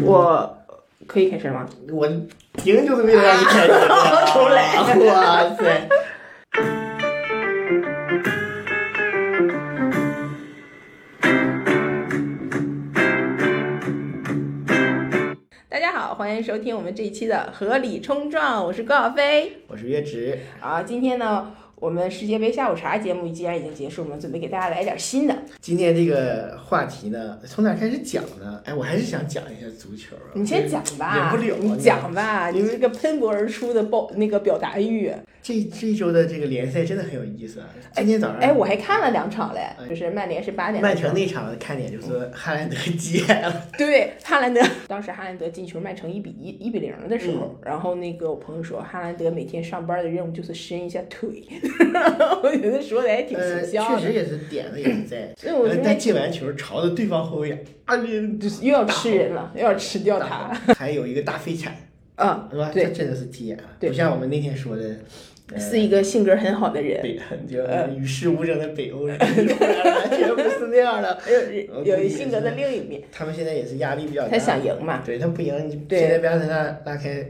[0.00, 0.58] 我
[1.06, 1.66] 可以开始吗？
[1.92, 2.08] 我
[2.54, 3.72] 听就是为了让你开始。
[4.32, 5.88] 重来哇塞！
[15.68, 19.58] 大家好，欢迎收听我们这一期的合理冲撞，我是高小飞。
[19.68, 25.36] 我是月直，啊，今天呢，我们世界杯下午茶节目既然已经结束，我们准备给大家来点新的。
[25.60, 28.60] 今天这个话题呢，从哪开始讲呢？
[28.64, 30.34] 哎，我还是想讲一下足球啊。
[30.34, 35.12] 你先讲吧，忍不了你讲吧，你这个喷薄而出的爆那个表达欲。
[35.42, 37.66] 这这一周的这个联赛真的很有意思啊！
[37.94, 51.42] 今天早上，哎，我还看了两场嘞哎，就是曼联是八点，曼城那场的看点就是哈兰德急眼了，对哈兰德，当时哈兰德进球曼城一比一一比零的时嗯候，然后那个我朋友说哈兰德每天上班的任务就是伸一下腿，
[52.42, 54.00] 我觉得说的还挺呃，形象的。
[54.00, 60.52] 确实也是点子也是在， 所以我觉得呃但进完球朝着对方后卫啊，你就是又要吃人了，又要吃掉他。
[60.74, 61.74] 还有一个大飞铲，
[62.16, 62.70] 嗯，是吧？
[62.72, 64.96] 对这真的是急眼了，不像我们那天说的，呃
[65.56, 67.18] 是一个性格很好的人，北
[67.48, 71.18] 就呃与世无争的北欧人， 完全不是那样的。
[71.84, 73.02] 有有性格的另一面。
[73.10, 77.24] 他们现在也是压力比较大，他想赢嘛对他不赢，现在被阿森纳拉开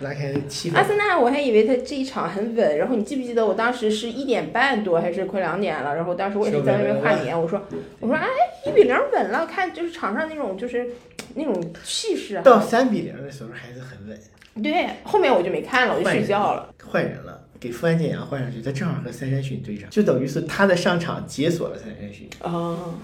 [0.00, 7.60] 拉开气氛阿，森纳，我还以为他这一场很稳，然后你记不记得我当时是一点半多还是快两点了，然后当时我也是在那边跨年，我说
[7.98, 8.26] 我说哎
[8.66, 10.86] 一比零稳了，看就是场上那种就是
[11.34, 12.60] 那种气势到啊。
[12.60, 14.16] 三比零的时候还是很稳。
[14.62, 16.74] 对，后面我就没看了，我就睡觉了。
[16.82, 22.28] 换人了，给富安健洋换上去，他正好和三山勋对上，就等于是他的上场解锁了三山勋。
[22.40, 22.94] 哦，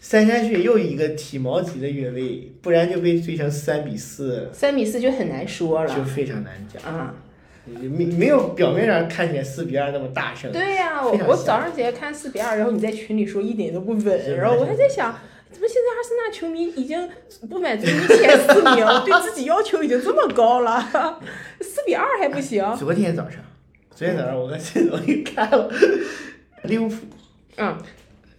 [0.00, 6.82] 三山勋又一个体毛级的越位，不然就被追成三比四，三比四就很难说了就非常难讲。
[6.82, 7.14] 啊。
[7.70, 10.50] 没没有表面上看起来四比二那么大胜。
[10.50, 15.14] 对呀、我早上起来看四比二，然后你在群里说一点都不稳，然后我还在想，
[15.52, 17.06] 怎么现在阿森纳球迷已经
[17.50, 21.20] 不满足于前四名， 对自己要求已经这么高了，
[21.60, 22.64] 四比二还不行？
[22.74, 23.38] 昨天早上，
[23.98, 25.68] 昨天早上我跟陈总一看了
[26.62, 26.94] 利物浦。
[27.56, 27.76] 嗯，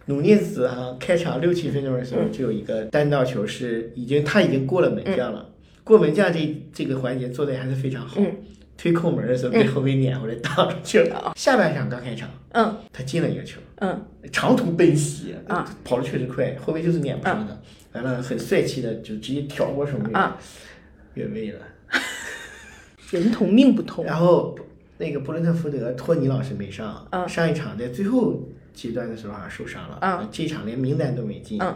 [0.06, 5.50] 努涅斯哈开场六七分钟的时候就有一个单道球是已经他已经过了门将了，
[5.84, 8.22] 过门将这这个环节做的还是非常好。
[8.22, 8.34] 嗯
[8.78, 11.34] 推空门的时候被后卫撵回来挡出去了。
[11.36, 17.62] 下半场刚开场，嗯他进了一个球，嗯长途奔袭啊，跑的确实快，后卫就是撵不上的。
[17.92, 20.38] 完了，很帅气的就直接挑过守门员啊，
[21.16, 21.60] 越位了。
[23.12, 24.06] 人同命不同。
[24.06, 24.58] 然后
[25.00, 28.38] 那个布伦特福德托尼老师没上，嗯上一场在最后
[28.74, 31.58] 阶段的时候好像受伤了，嗯这场连名单都没进。
[31.62, 31.74] 嗯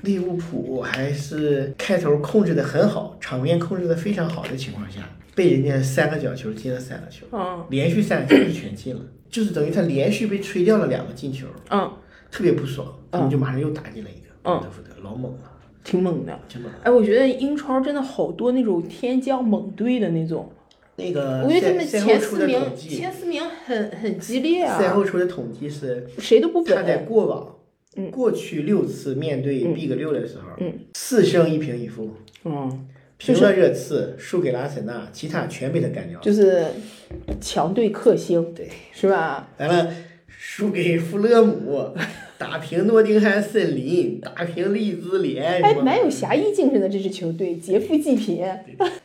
[0.00, 5.00] 利物浦还是开头控制的很好，场面控制的非常好的情况下，
[5.34, 11.92] 被人家三个角球进了三个球，嗯连续三个球全进了，就是等于他连续被吹掉了两个进球，嗯，
[12.30, 14.30] 特别不爽，他们就马上又打进了一个。
[14.42, 15.52] 布嗯伦特福德老猛了，
[15.84, 16.38] 挺猛的。
[16.82, 20.50] 哎，我觉得英超真的好多那种天降猛队的那种，
[20.96, 26.98] 那个我觉得他们赛赛前四名前四名很很激烈啊，赛后出的统计是谁都不他在。
[26.98, 27.56] 过往，
[27.96, 32.10] 嗯过去六次面对嗯 Big 六的时候，嗯四胜一平一负，
[32.44, 32.86] 嗯，
[33.18, 36.24] 平了热刺，输给了阿森纳，其他全被他干掉了。
[36.24, 36.64] 就是
[37.40, 39.48] 强队克星，对，是吧？
[39.58, 39.92] 完了，
[40.38, 41.94] 输给富勒姆，
[42.38, 48.44] 打平诺丁汉森林，打平利兹联，哎，蛮有侠义精神的这支球队，劫富济贫。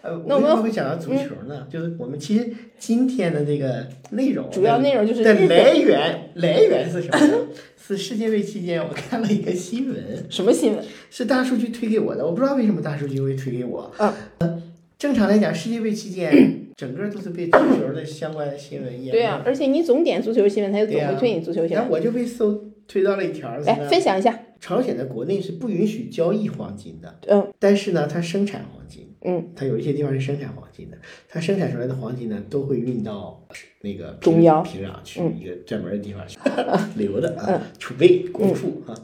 [0.01, 1.65] 呃， 那我们为什么会讲到足球呢？
[1.71, 7.37] 就是我们其实今天的这个内容，主要内容就是的来源，来源是什么呢？
[7.77, 9.97] 是世界杯期间我看了一个新闻，
[10.29, 10.85] 什么新闻？
[11.09, 13.91] 是大数据推给我的，我不知道为什么大数据会推给我。
[14.39, 14.61] 嗯
[14.99, 16.29] 正常来讲，世界杯期间
[16.79, 21.71] 整个都是被足球的相关的新闻淹对啊，而且你总点足球新闻，他就总会推你足球新闻。
[21.71, 27.45] 然后我就被搜推到了一条，是来分享一下，朝鲜在国内是不允许交易黄金的，嗯。
[27.59, 30.97] 但是呢，它生产黄金，嗯，它有一些地方是生产黄金的，
[31.27, 33.45] 它生产出来的黄金呢，都会运到
[33.81, 35.35] 那个中央平壤去嗯。
[35.37, 36.39] 一个专门的地方去
[36.95, 38.95] 留着啊，储备国库啊。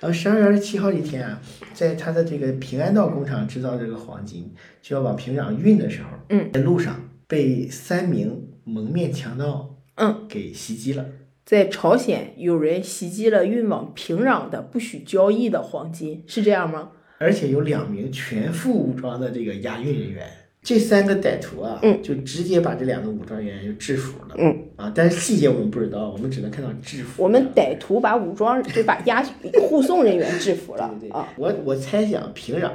[0.00, 1.40] 然后十二月二十七号这天啊，
[1.72, 4.52] 在他的这个平安道工厂制造这个黄金，
[4.82, 11.06] 就要往平壤运的时候，嗯，在路上被三名蒙面强盗嗯，给袭击了。
[11.44, 16.90] 在朝鲜有人袭击了运往平壤的不许交易的黄金，是这样吗？
[17.18, 20.28] 而且有两名全副武装的这个押运人员，
[20.66, 22.02] 这三个歹徒啊，嗯。
[22.02, 24.64] 就直接把这两个武装人员就制服了，嗯。
[24.74, 27.22] 啊，但是细节我们不知道，我们只能看到制服。
[27.22, 29.22] 我们歹徒把武装就把押
[29.70, 30.88] 护送人员制服了。
[30.98, 31.16] 对对对。
[31.16, 32.72] 啊，我我猜想平壤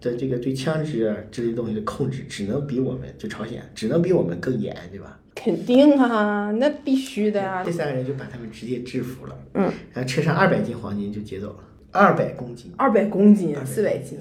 [0.00, 5.18] 的这个对枪支啊这些东西的控制，只能比我们就朝鲜只能比我们更严，对吧？
[5.34, 7.72] 肯定啊，那必须的啊这。
[7.72, 11.56] 三个人就把他们直接制服了，嗯，然后车上二百斤黄金就劫走了，
[11.90, 14.16] 二百公斤，二百公斤，四百斤。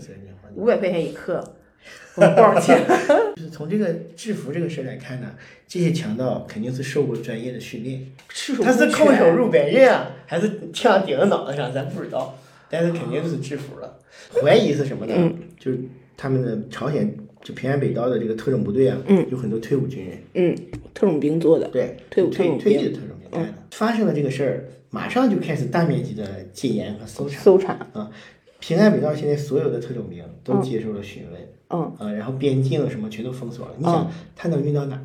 [0.55, 1.43] 五百块钱一克，
[2.15, 2.79] 我多少钱？
[3.35, 5.31] 就是从这个制服这个事儿来看呢，
[5.67, 8.05] 这些强盗肯定是受过专业的训练，
[8.63, 12.37] 他是空手入白刃啊，还是枪顶到脑袋上，咱不知道，
[12.69, 13.99] 但是肯定是制服了。
[14.41, 15.13] 怀疑是什么呢？
[15.17, 15.79] 嗯就是
[16.15, 20.55] 他们的朝鲜就平安北道的这个特种部队啊，嗯有很多退伍军人，嗯，
[20.93, 23.53] 特种兵做的，对，退伍特退退役的特种兵干的。
[23.71, 27.39] 发生了这个事儿，马上就开始大面积的戒严和搜查。
[27.41, 28.11] 搜查啊，
[28.59, 31.41] 平安北道现在所有的特种兵都接受了询问，
[31.73, 33.73] 嗯，啊，然后边境什么全都封锁了。
[33.77, 35.03] 你想，它能运到哪儿？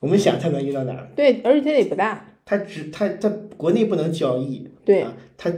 [0.00, 1.08] 我们想它能运到哪儿？
[1.14, 5.52] 对，而且它也不大，它只他他国内不能交易，对，啊，他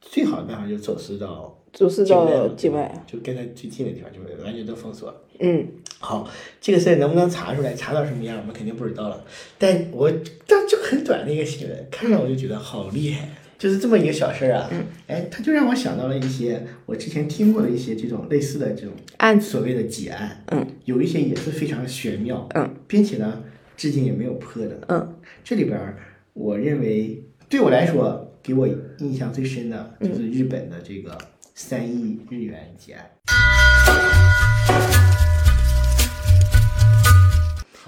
[0.00, 5.20] 最好的办法就是走私到走私境外到境外，就跟他最近的地方，就是完全都封锁了。
[5.40, 5.66] 嗯，
[5.98, 6.28] 好，
[6.60, 9.24] 这个事儿能不能查出来，查到什么样，我们肯定不知道了。
[9.58, 14.70] 但我这就很短的一个新闻，看着我就觉得好厉害，就是这么一个小事儿啊，
[15.06, 23.42] 哎，他就让我想到了一些我之前听过的一些这种类似的这种案子，所谓的结案，嗯，有一些也是非常玄妙，嗯，并且呢，
[23.76, 25.96] 至今也没有破的，嗯，这里边儿
[26.32, 28.68] 我认为对我来说，给我
[28.98, 31.16] 印象最深的就是日本的这个
[31.54, 33.10] 三亿日元结案。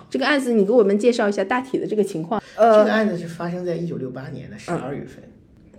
[0.08, 2.40] 这个案子你给我们介绍一下大体的这个情况。
[2.54, 5.22] 呃这呃，个案子是发生在一九六八年的十二月份，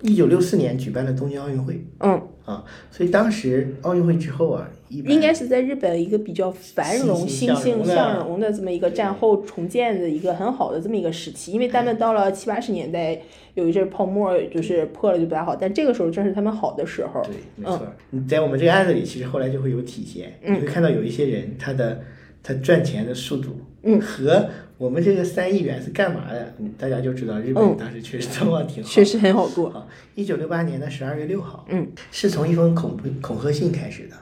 [0.02, 13.20] 一九六四年举办了东京奥运会嗯，啊，所以当时奥运会之后啊，一般应该是在日本一个比较繁荣、欣欣向荣的这么一个战后重建的一个很好的这么一个时期，因为他们到了七八十年代
[13.56, 17.22] 有一阵泡沫，就是破了就不太好，但这个时候正是他们好的时候。
[17.24, 17.82] 对，没错。
[18.12, 22.02] 你在我们这个案子里，其实后来就会有体现，嗯你会看到有一些人他的
[22.44, 24.48] 他赚钱的速度，嗯和
[24.78, 28.90] 我们这个三亿元是干嘛的，嗯大家就知道日本当时确实状况挺好。
[28.90, 29.70] 确实很好过。
[29.70, 34.16] 啊，一九六八年的十二月六号，嗯，是从一封恐恐吓信开始的。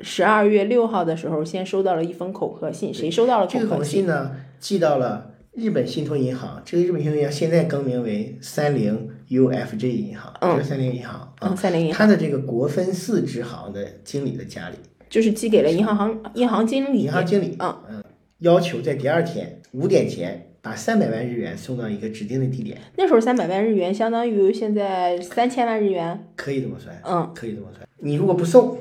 [0.00, 4.06] 十二月六号的时候，先收到了一封恐吓信，谁收到了这个恐吓信？
[4.06, 11.48] 呢，寄到了日本信托银行，这个日本信托银行现在更名为三菱 UFJ 银行，嗯这是三菱银行啊。
[11.48, 14.76] 嗯，三菱银行它的这个国分寺支行的经理的家里，
[15.08, 17.04] 就是寄给了银行行银行经理。
[17.04, 18.04] 银行经理嗯
[18.40, 26.26] 要求在第二天五点前把三百万日元送到一个指定的地点，那时候三百万日元相当于现在三千万日元。
[26.36, 27.86] 可以这么算，嗯可以这么算。
[27.98, 28.78] 你如果不送，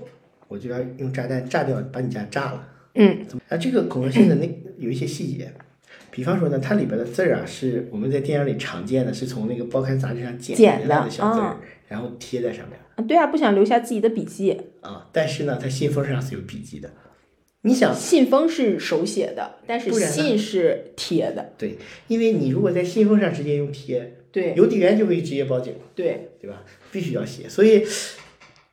[0.48, 2.70] 我就要用炸弹炸掉，把你家炸了。
[2.94, 4.48] 嗯啊，这个恐吓信的那
[4.78, 5.52] 有一些细节，
[6.12, 14.56] 比方说呢，它里边的字儿啊，是我们在电影里常见的，是从那个报刊杂志上剪来的的小字儿啊，然后贴在上面啊，对啊，不想留下自己的笔记。
[14.82, 15.10] 啊。
[15.12, 16.88] 但是呢，它信封上是有笔记的。
[17.66, 21.54] 你想，信封是手写的，但是信是贴的。
[21.58, 21.78] 对，
[22.08, 26.64] 因为你如果在信封上直接用贴，对邮递员就会直接报警，对，对吧？
[26.92, 27.48] 必须要写。
[27.48, 27.86] 所以，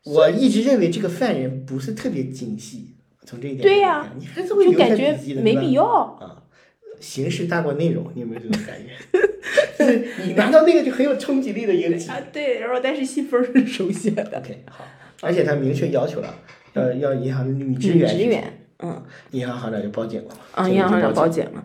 [0.05, 2.97] 我一直认为这个犯人不是特别精细。
[3.25, 5.85] 从这一点对呀你还是会留下就感觉笔记的，没必要。
[5.85, 6.43] 啊，
[6.99, 8.91] 形式大过内容，你有没有这种感觉？
[9.79, 12.11] 就是你拿到那个就很有冲击力的一个纸。
[12.11, 14.23] 啊，对，然后但是信封是手写的。
[14.37, 14.85] OK，好，
[15.21, 16.35] 而且他明确要求了，
[16.75, 20.41] 要要银行女职女职员，嗯，银行行长就报警了嘛。
[20.53, 21.65] 啊，银行行长报报警了。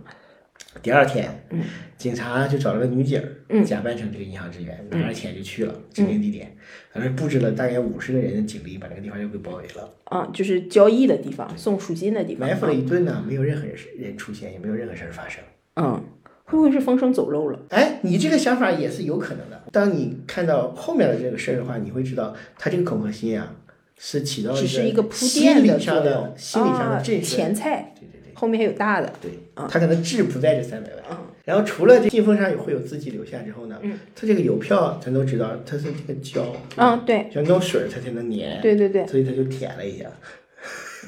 [0.82, 1.62] 第二天，嗯
[1.98, 6.56] 警察就找了个女警儿，嗯假扮成这个银行职员，拿着钱就去了指定地点，
[6.92, 12.48] 反正布置了大概五十个人的警力，把这个地方就给包围了，啊，就是交易的地方，送赎金的地方。
[12.48, 15.42] 埋伏了一顿呢，没有任何人人出现，也没有任何事儿发生。
[15.76, 16.04] 嗯，
[16.44, 17.60] 会不会是风声走漏了？
[17.70, 19.62] 哎，你这个想法也是有可能的。
[19.72, 23.56] 当你看到后面的这个事儿的话，你会知道，他这个恐吓信啊，
[23.98, 26.34] 是起到只是一个铺心垫理上的的作用。
[26.38, 27.22] 心理上啊的震慑。
[27.22, 29.12] 前菜，对对对后面还有大的。
[29.22, 31.04] 对，啊他可能志不在这三百万。
[31.12, 36.44] 嗯然后除了这信封上也会有字迹留下之后呢，嗯他这个邮票咱都知道，它是这个胶，
[36.76, 40.06] 嗯，对像弄水儿它才能粘，对对对，所以他就舔了一下，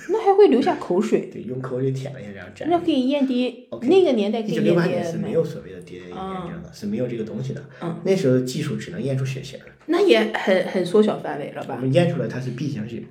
[0.09, 2.69] 那还会留下口水，对，用口水舔了一下，然后粘。
[2.69, 7.63] 那可以验 D，OK 那个年代可以验一九六八年是没有所谓的 DNA 验证的，是没有这个东西的。
[7.81, 11.75] 嗯那时候技术只能验出血型儿，那也很很缩小范围了吧？
[11.75, 13.03] 我们验出来他是 B 型血。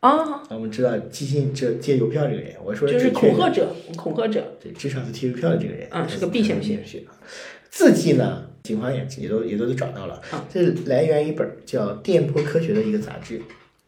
[0.00, 4.56] 啊，我们知道寄信这借邮票这个人，我说就是恐吓者，恐吓者。
[4.60, 7.04] 对，至少是贴邮票的这个人，嗯是个 B 型血血。
[7.70, 10.60] 字迹呢，警方也也都也都找到了，嗯这
[10.90, 13.40] 来源于一本叫《电波科学》的一个杂志。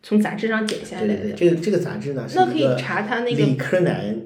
[0.06, 4.16] 从杂志上剪下对对对，来的，这个这个杂志呢是那可以查他那理个，科男，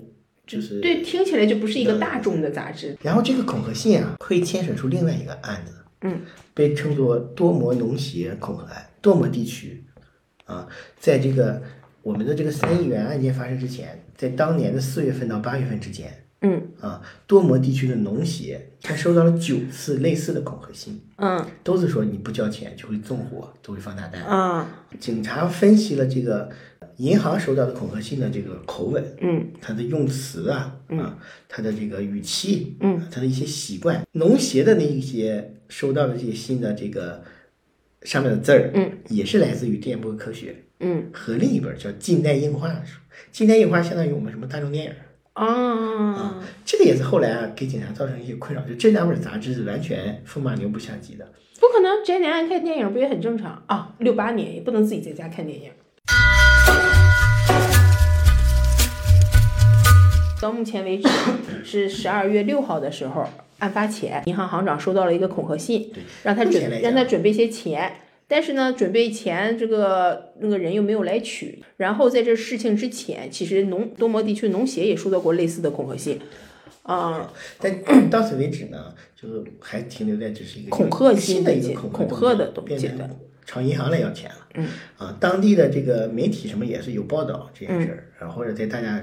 [0.47, 2.95] 就是对，听起来就不是一个大众的杂志。
[3.03, 5.73] 然后这个恐吓信啊，会牵扯出另外一个案子，
[6.03, 6.21] 嗯，
[6.53, 8.87] 被称作多摩农协恐吓案。
[9.01, 9.83] 多摩地区
[10.45, 10.69] 啊，
[10.99, 11.63] 在这个
[12.03, 16.63] 我们的这个三亿元案件发生之前，在当年的四月份到八月份之间，嗯。
[16.81, 21.47] 啊，多摩地区的农协他收到了九次类似的恐吓信，嗯。
[21.63, 24.23] 都是说你不交钱就会纵火，就会放大弹。
[24.25, 26.51] 啊警察分析了这个
[26.97, 29.47] 银行收到的恐吓信的这个口吻，嗯。
[29.61, 31.19] 他的用词啊，啊，
[31.49, 37.23] 他的这个语气，嗯，他的一些习惯，农协的那一些收到的这些信的这个
[38.03, 41.11] 上面的字儿，嗯，也是来自于电波科学嗯。
[41.13, 42.99] 和另一本叫近代硬化的书。
[43.31, 44.93] 近代硬化相当于我们什么大众电影，
[45.33, 51.27] 啊这个也是后来啊给警察造成一些困扰，就这两本杂志是完全风马牛不相及的。
[51.61, 53.95] 不可能，这年爱看电影不也很正常啊？
[53.99, 55.71] 六八年也不能自己在家看电影。
[60.41, 61.09] 到目前为止
[61.63, 67.93] 是十二月六号的时候，案发前，银行行长收到了一个恐吓信，让他准让他准备些钱，
[68.31, 71.61] 但是呢，准备钱这个那个人又没有来取。
[71.77, 76.21] 然后在这事情之前，其实农多摩地区农协也收到过类似的恐吓信，
[76.85, 83.11] 啊、 但到此为止呢，就是还停留在只是一个恐吓新性的一个恐恐吓的动作变东西的
[83.45, 84.37] 朝银行来要钱了。
[84.55, 89.03] 嗯啊，当地的这个媒体什么也是有报道这件事儿，然后或者在大家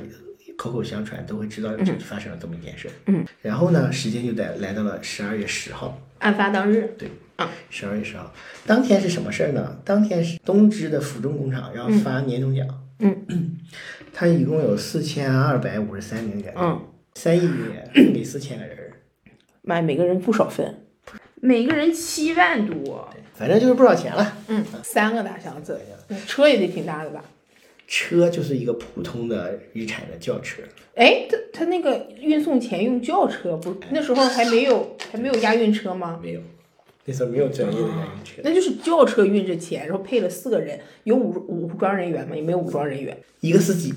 [0.57, 2.89] 口口相传都会知道这发生了这么一件事。
[3.07, 5.99] 嗯，然后呢，时间就在来到了十二月十号。
[6.19, 8.33] 案发当日，对啊，十二月十号，
[8.65, 9.79] 当天是什么事儿呢？
[9.85, 12.67] 当天是东芝的府中工厂要发年终奖。
[12.99, 13.57] 嗯，
[14.13, 16.81] 它一共有四千二百五十三名员工，嗯。
[17.15, 18.93] 三亿元 给四千个人儿。
[19.63, 20.83] 妈，每个人不少分，
[21.41, 24.37] 每个人七万多，反正就是不少钱了。
[24.47, 25.79] 嗯，三个大箱子，
[26.27, 27.23] 车也得挺大的吧？
[27.87, 30.61] 车就是一个普通的日产的轿车，
[30.95, 36.19] 哎，他他那个运送钱用轿车，不，那时候还没有还没有押运车吗？
[36.21, 36.41] 没有，
[37.05, 42.35] 那时候没有专业的押运车，那就是轿车运着钱，然后配了四个人，有武武装人员吗？
[42.35, 43.93] 也没有武装人员，一个司机，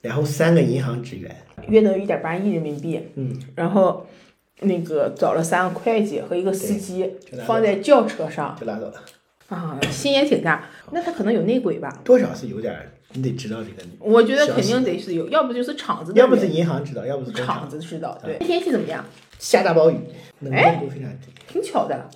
[0.00, 1.34] 然后三个银行职员，
[1.66, 4.06] 约等于一点八亿人民币，嗯，然后
[4.60, 7.10] 那个找了三个会计和一个司机
[7.44, 8.56] 放在轿车上。
[8.60, 8.94] 就拉走了。
[9.48, 10.68] 啊，心也挺大。
[10.90, 12.00] 那他可能有内鬼吧？
[12.04, 17.68] 多少是有点儿，你得知道这个，我觉得肯定得是有，要不就是厂子，要不是银行知道，要不是厂厂。
[17.68, 18.18] 子知道。
[18.24, 19.04] 对，天气怎么样？
[19.38, 19.96] 下大暴雨，
[20.40, 21.28] 能哎见度非常低。
[21.46, 22.08] 挺巧的。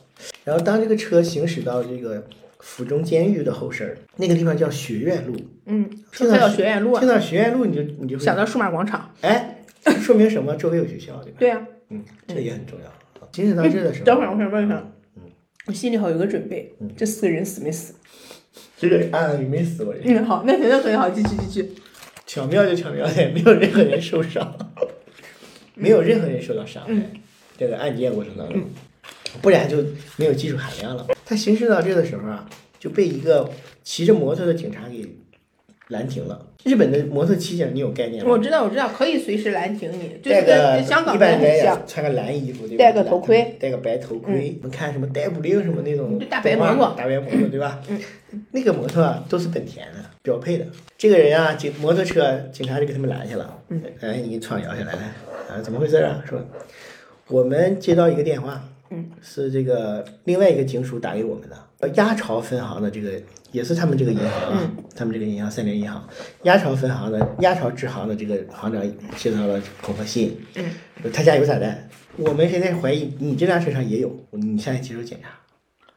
[0.45, 2.27] 然后当这个车行驶到这个
[2.59, 9.11] 府中监狱的后身儿，那个地方叫学院路，嗯，听到学院路啊听，到学院路你就你就会想到数码广场。
[9.21, 9.63] 哎，
[10.01, 10.57] 说明什么？
[10.57, 11.37] 周围有学校，对吧？
[11.39, 12.91] 对呀、嗯，这也很重要。
[13.33, 14.93] 行驶到这的时候，等会儿我想问一下，嗯
[15.69, 17.95] 我心里好有个准备，这四个人死没死？
[18.79, 21.75] 这个案里没死过人，嗯，好，那那很好，继续继续。
[22.27, 24.57] 巧妙就巧妙在没有任何人受伤，
[25.77, 26.93] 没有任何人受到伤害。
[26.93, 27.11] 嗯
[27.59, 28.63] 这个案件过程当中，
[29.43, 29.85] 不然就
[30.17, 31.05] 没有技术含量了。
[31.27, 32.49] 他行驶到这的时候啊，
[32.79, 33.51] 就被一个
[33.83, 35.05] 骑着摩托的警察给
[35.89, 36.47] 拦停了。
[36.65, 38.31] 日本的摩托骑警你有概念吗？
[38.31, 41.83] 我知道，我知道，可以随时拦停你，就是戴个跟香港的一般人很像。
[41.87, 42.85] 穿个蓝衣服，对吧？
[42.85, 44.57] 戴个头盔，戴个白头盔。
[44.61, 47.81] 我们看什么逮捕令什么那种大白摩托大白摩托，对吧？
[48.53, 50.67] 那个摩托啊，都是本田的标配的。
[50.99, 53.59] 这个人啊，警摩托车警察就给他们拦下了。
[53.69, 55.01] 嗯哎，你窗摇下来了，
[55.49, 56.23] 啊，怎么回事啊？
[56.29, 56.45] 说
[57.29, 63.13] 我们接到一个电话，嗯，是这个另外一个警署打给我们的，呃鸭巢分行的这个
[63.53, 64.85] 也是他们这个银行啊，嗯。
[64.95, 66.09] 他们这个银行三联银行，
[66.43, 68.83] 鸭巢分行的鸭巢支行的这个行长
[69.17, 70.65] 接到了恐吓信，嗯，
[71.13, 75.29] 他家有炸弹，我们现在怀疑你这辆车上也有，你现在接受检查。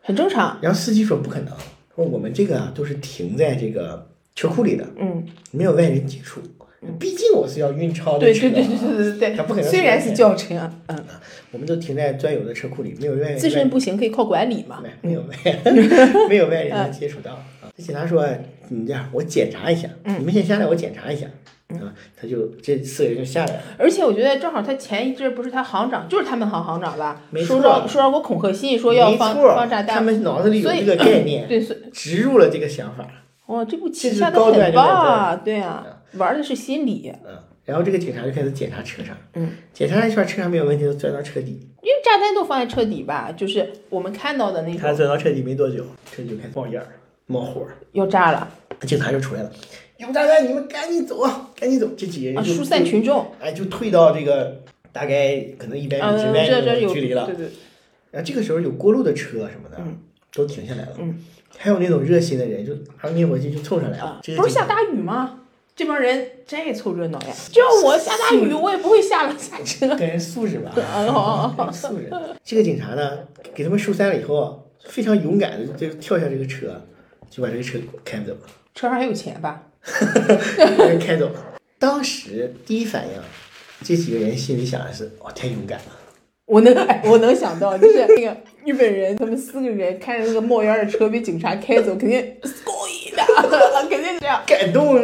[0.04, 0.58] 很正常。
[0.62, 1.54] 然后司机说不可能，
[1.96, 6.42] 说我们这个啊都是停在这个车库里的，嗯，没有外人接触，
[7.00, 9.20] 毕竟我是要运钞的车，对对对对对对。
[9.20, 10.56] 对，他不可能虽然是轿车，
[10.88, 10.98] 嗯，
[11.52, 14.82] 我们都停在专有的车库里，没有外自身不行可以靠管理嘛。
[14.82, 15.28] 没没有外
[16.28, 17.34] 没有外人能接触到。
[17.34, 17.70] 啊。
[17.78, 18.28] 这警察说
[18.70, 20.20] 你这样，我检查一下，嗯。
[20.20, 21.28] 你们先下来，我检查一下。
[21.72, 21.88] 啊，
[22.20, 27.56] 他就这四个人就下来了，而且我觉得正好他前一阵不是他行长，就是他们行行长吧，没错。
[27.56, 33.08] 收到收到过恐吓信，说要放放炸弹，他们脑子里有这个概念，对，植入了这个想法。
[33.46, 41.68] 哇，这步棋下的很棒，对啊，玩的是心理，嗯，然后这个警察就开始检查车上，嗯，检查一圈车上没有问题，就钻到车底。
[41.82, 46.88] 因为炸弹都放在车底吧，就是我们看到的那他钻到车底没多久，车就开始冒烟儿、
[47.26, 48.48] 冒火儿，要炸了。
[48.82, 49.52] 警察就出来了，
[49.98, 51.88] 有炸弹，你们赶紧走啊，赶紧走！
[51.96, 57.26] 这几个啊，人就疏散群众，哎，就退到这个大概可能一百嗯，米之外的距离了。
[57.26, 57.48] 对对，
[58.12, 59.98] 然后这个时候有过路的车什么的，嗯。
[60.34, 60.94] 都停下来了。
[61.00, 61.20] 嗯。
[61.58, 64.22] 还有那种热心的人，就拿灭火器就凑上来了。
[64.38, 65.41] 不是下大雨吗？
[65.76, 67.34] 这帮人真爱凑热闹呀！
[67.52, 69.88] 就我下大雨，我也不会下了下车。
[69.96, 70.72] 个人素质吧，
[71.72, 72.12] 素质。
[72.44, 73.20] 这个警察呢，
[73.56, 76.82] 给他们疏散了以后，非常勇敢的就跳下这个车，
[77.30, 78.40] 就把这个车开走了。
[78.76, 79.64] 车上还有钱吧？
[80.78, 81.46] 把人开走了。
[81.80, 83.14] 当时第一反应，
[83.84, 85.86] 这几个人心里想的是：哦，太勇敢了。
[86.46, 93.24] 我能，哎，我能想到，就是那个日本人，他们四个人开着那个冒烟的车被警察开走，肯定故意的，
[93.90, 94.42] 肯定是这样。
[94.46, 94.96] 感动，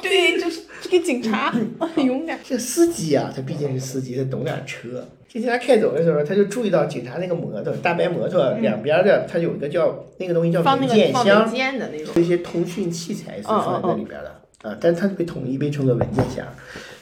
[0.00, 1.68] 对，就是这个警察很
[2.04, 2.38] 勇敢。
[2.42, 5.06] 这司机啊，他毕竟是司机，他懂点车。
[5.28, 12.14] 这警察开走的时候，他就注意到警察那个摩托，大白摩托两边的，他有一个叫那个东西叫文件箱文，件的那种。
[12.14, 16.46] 这些通讯器材是放在那里边的啊，但是它被统一被称作文件箱。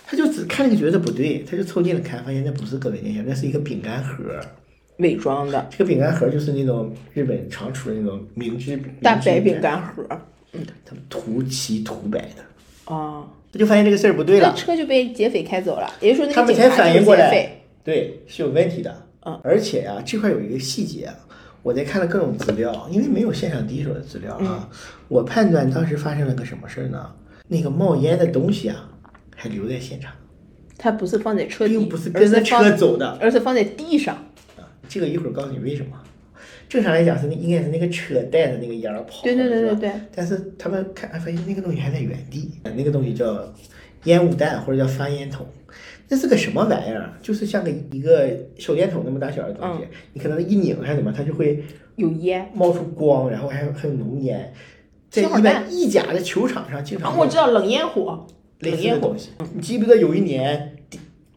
[0.05, 4.17] 他就只看那个觉得不对，他就凑近了看，发现那不是个文件箱，那是一个饼干盒。
[4.99, 10.03] 伪装的这个饼干盒就是那种日本常出的那种明治大白饼，干盒
[10.53, 12.45] 嗯他们涂漆涂白的。
[12.87, 17.63] 哦，他就发现这个事儿不对了，车就被劫匪开走了，也就是说那他们才个警察就是反应过来劫匪。
[17.85, 19.07] 对，是有问题的。
[19.25, 21.15] 嗯，而且呀、这块有一个细节啊，
[21.63, 24.69] 我在看了各种资料，因为没有现场第一手的资料啊，
[25.09, 27.11] 我判断当时发生了个什么事儿呢？
[27.49, 28.91] 那个冒烟的东西啊，
[29.37, 30.13] 还留在现场，
[30.77, 34.17] 它不是放在车底，并不是跟着车走的而是放在地上。
[34.93, 34.95] 啊。
[34.95, 35.93] 这个一会儿告诉你为什么。
[36.69, 43.53] 正常来讲是那应该是那个车带着那个烟儿跑，对对对对对，但是他们看发现那个东西还在原地，那个东西叫
[44.05, 45.47] 烟雾弹或者叫发烟筒。
[46.09, 47.13] 那是个什么玩意儿？
[47.23, 51.63] 就是像个一个手电筒那么大小的东嗯西，你可能一拧还是怎么，它就会
[51.97, 52.51] 有烟。
[52.55, 54.53] 冒出光，然后还有还有浓烟。
[55.11, 58.27] 在一般意甲的球场上经啊常，我知道冷烟火，
[58.61, 59.15] 冷烟火。
[59.55, 60.77] 你记不记得有一年，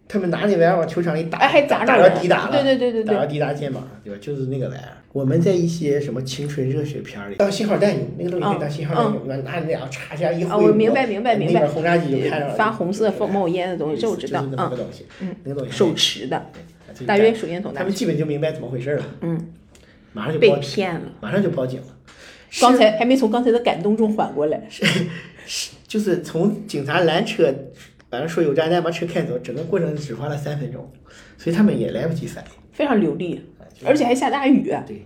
[0.08, 3.82] 他们拿那玩意儿往球场里打，哎，还砸打着人到迪达了，对对对对对，打到迪达肩膀。
[3.82, 4.20] 上，对吧？
[4.22, 4.92] 就是那个玩意儿。
[5.12, 7.36] 我们在一些什么青春热血片里。
[7.36, 11.54] 当信号弹用，那个东西可以当信号弹用，拿拿那两插下一挥啊，我明白明白明白。
[11.54, 14.42] 那边，轰炸机就开着了，发红色冒冒烟的东西，这我知道。
[14.42, 16.46] 就是那个啊，东西，嗯，那个东西手持的，
[16.98, 19.54] 对大约手电筒，他们基本就明白怎么回事了，嗯，
[20.14, 21.02] 马上就报警，骗了。
[21.22, 21.88] 马上就报警了。
[22.62, 24.86] 刚才还没从刚才的感动中缓过来，是
[25.88, 27.54] 就是从警察拦车，
[28.16, 30.90] 反正说有炸弹把车开走，整个过程只花了三分钟，
[31.38, 33.46] 所以他们也来不及反应，非常流利，
[33.86, 34.74] 而且还下大雨。
[34.88, 35.02] 对，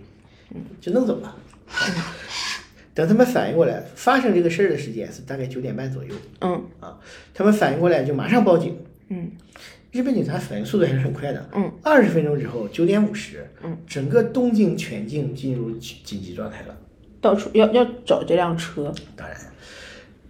[0.80, 1.36] 就弄走了。
[2.94, 6.96] 等他们反应过来，发生这个事儿的时间是大概九点半左右嗯啊。
[7.34, 8.78] 他们反应过来就马上报警。
[9.08, 9.32] 嗯
[9.90, 11.50] 日本警察反应速度还是很快的。
[11.52, 16.76] 嗯，二十分钟之后，九点五十，嗯，整个东京全境进入紧紧急状态了。
[17.20, 19.36] 到处要要找这辆车，当然，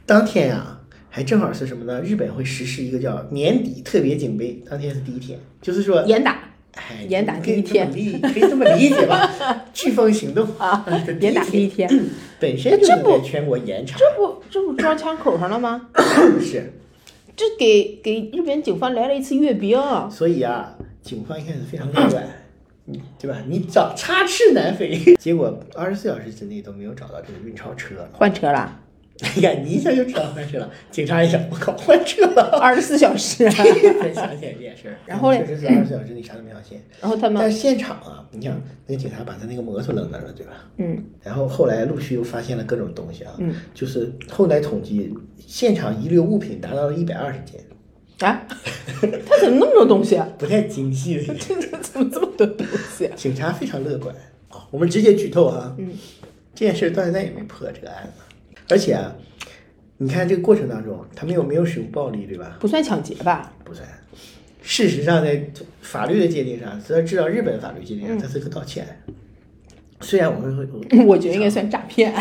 [0.06, 0.79] 当天呀、
[1.10, 2.00] 还正好是什么呢？
[2.02, 6.40] 日本会实施一个叫年底特别警备，当天是第一天，就是说，严打
[6.74, 9.28] 哎，严打第一天可以这么理解吧？
[9.74, 10.86] 飓风行动啊，
[11.20, 11.90] 严打第一天，
[12.38, 15.88] 本身就这不应该全国严查，这不这不撞枪口上了吗？
[16.40, 16.72] 是，
[17.34, 19.76] 这给给日本警方来了一次阅兵，
[20.10, 22.24] 所以啊，警方一开始非常乐观，
[22.84, 23.42] 你对吧？
[23.48, 28.08] 你找插翅难飞， 结果二十四小时之内都没有找到这个运钞车。
[28.12, 28.80] 换车了，
[29.36, 33.48] 哎呀，你一下就知道换车了，警察一想，我靠，换车了，二十四小时。
[33.50, 33.64] 才
[34.12, 34.96] 想起来这件事儿。
[35.06, 36.80] 然后嘞确实是二十四小时你啥都没发现。
[37.00, 40.52] 然后他们但是现场啊，你想，那个警察把他那个摩托扔那儿了，对吧？
[40.78, 45.12] 嗯然后后来陆续又发现了各种东西啊，嗯就是后来统计，
[45.46, 47.60] 现场遗留物品达到了一百二十件，
[48.26, 48.46] 啊，
[49.26, 50.26] 他怎么那么多东西啊？
[50.38, 51.34] 不太精细的。
[51.34, 53.14] 这这怎么这么多东西啊？
[53.16, 54.14] 警察非常乐观
[54.48, 55.90] 啊，我们直接剧透哈，嗯，
[56.54, 58.22] 这件事到现在也没破这个案子，
[58.70, 59.14] 而且啊，
[59.98, 62.56] 你看这个过程当中，他们有没有使用暴力，对吧？
[62.60, 63.52] 不算抢劫吧？
[63.64, 63.86] 不算。
[64.62, 68.96] 事实上，在法律的界定上，至少日本法律界定上，它是个盗窃案。
[70.02, 72.14] 虽然我们会我觉得应该算诈骗，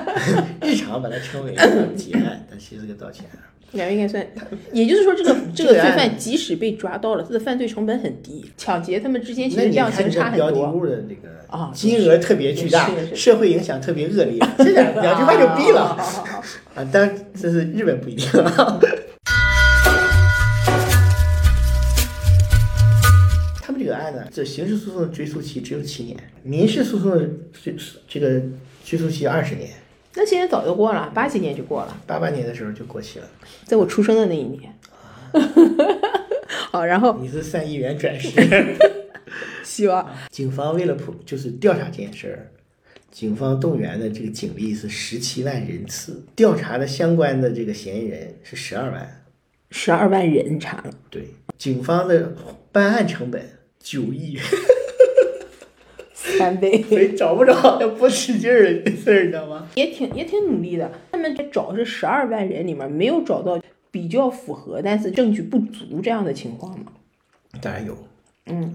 [0.60, 3.38] 日常把它称为抢劫案，但其实是个盗窃案。
[3.72, 4.26] 两个应该算。
[4.72, 10.70] 也就是说，这个这 这个罪犯即使被抓到了，他的犯罪成本很低，抢劫他们之间其实量刑差很多。
[10.72, 15.96] 物的这个啊金额特别巨大社会影响特别恶劣， 这两两句话就毙了
[16.74, 16.84] 啊！
[16.90, 18.26] 当然，这是日本不一定。
[23.60, 27.18] 他们这个案子，这刑事诉讼追诉期只有七年，民事诉讼
[27.52, 27.74] 追
[28.08, 28.40] 这个
[28.84, 29.68] 追诉期二十年，
[30.14, 33.28] 那现在早就过了，八几年就过了，八八年的时候就过期了。
[33.64, 34.78] 在我出生的那一年。
[36.70, 38.30] 好，然后你是三亿元转世。
[39.64, 42.52] 希望警方为了普就是调查这件事儿，
[43.10, 49.24] 警方动员的这个警力是十七万人次，调查的相关的这个嫌疑人是十二万。
[49.70, 52.34] 十二万人查了，对，警方的
[52.70, 53.42] 办案成本
[53.80, 54.38] 九亿，
[56.38, 59.68] 三倍，所以找不着要不使劲儿的事儿，你知道吗？
[59.74, 60.90] 也挺也挺努力的。
[61.10, 66.92] 他们在找这十二万人里面，没有找到比较符合，但是证据不足这样的情况吗？
[67.60, 67.96] 当然有，
[68.46, 68.72] 嗯，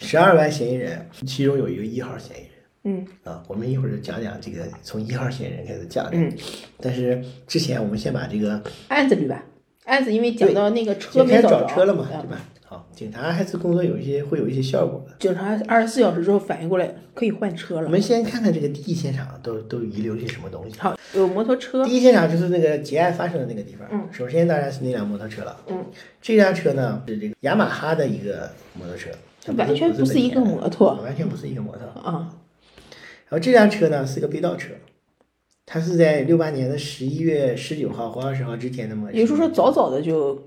[0.00, 2.50] 十二万嫌疑人，其中有一个一号嫌疑人，
[2.84, 6.12] 嗯啊，我们一会儿就讲讲这个从一号嫌疑人开始讲的。
[6.14, 6.32] 嗯，
[6.80, 9.44] 但是之前我们先把这个案子捋吧。
[9.84, 12.48] 案子因为讲到那个车没找着，找车了嘛，嗯对吧？
[12.66, 15.14] 好，警察还是工作有一些会有一些效果的。
[15.18, 17.84] 警察二十四小时之后反应过来可以换车了。
[17.84, 20.78] 我们先看看这个第一现场都都遗留些什么东西。
[20.78, 23.86] 好，有摩托车，第一现场就是那个劫案发生的那个地方。
[23.92, 25.60] 嗯首先当然是那辆摩托车了。
[25.68, 25.84] 嗯，
[26.22, 29.10] 这辆车呢是这个雅马哈的一个摩托车，
[29.44, 31.86] 它完全不是一个摩托完全不是一个摩托。
[32.00, 32.34] 啊，
[33.28, 34.72] 然后这辆车呢是个被盗车，
[35.66, 39.10] 它是在六八年的十一月十九号或二十号之前的嘛。
[39.12, 40.42] 也就是说早早的就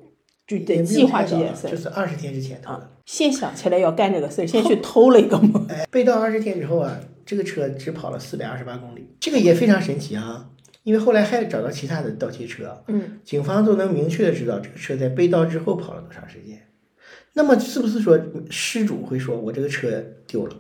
[0.48, 2.80] 就得计划这件事就是二十天之前偷的。
[2.80, 10.50] 啊，先想起来要干这个事儿，先去偷了一个摩， 哎，被盗二十天之后啊，这个车只跑了四百二十八公里，这个也非常神奇啊。
[10.84, 16.58] 因为后来还找到其他的盗窃车，嗯，警方都能明确的知道这个车在被盗之后跑了多长时间。
[17.34, 18.18] 那么是不是说
[18.50, 20.56] 失主会说我这个车丢了，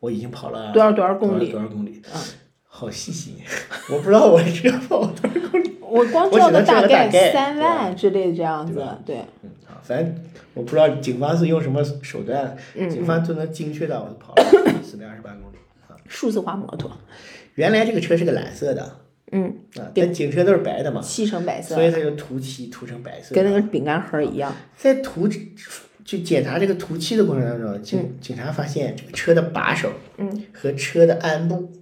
[0.00, 2.02] 我已经跑了多少多少公里多少公里？
[2.12, 2.20] 啊，
[2.66, 3.36] 好细心，
[3.90, 5.70] 我不知道我这车跑了多少公里。
[5.94, 8.74] 我光我只能知道个大大概三万之类的这样子
[9.06, 10.14] 对，对，嗯，好，反正
[10.54, 14.44] 我不知道警方是用什么手段，嗯警方就能精确到我跑了
[14.82, 15.56] 四百二十八公里
[15.88, 15.94] 啊。
[16.08, 16.90] 数字化摩托，
[17.54, 18.96] 原来这个车是个蓝色的
[19.30, 23.34] 嗯，啊，但警车都是白的嘛，漆成白色所，以它就涂漆涂成白色。
[23.34, 25.28] 跟那个饼干盒一样，在涂
[26.04, 31.72] 就检查这个涂漆的过程当中，警警察发现这个车的把手，嗯，和车的鞍部，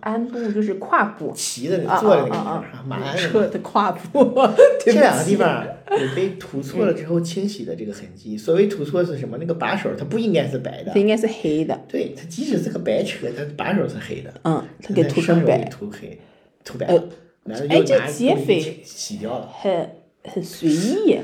[0.00, 4.24] 鞍部就是胯部，骑的坐的那个马鞍车的胯部，
[4.80, 8.38] 这两个地起方有被涂错了之后清洗的这个痕迹。
[8.38, 9.36] 所谓涂错是什么？
[9.38, 10.92] 那个把手它不应该是白的。
[10.92, 16.18] 它，应该是黑的，对，它即使是个白车，它把手是黑的，嗯，它给涂成白，涂黑，
[16.64, 19.48] 涂白呃了，哎这劫匪洗洗掉了。
[19.60, 19.90] 很
[20.24, 21.18] 很随意，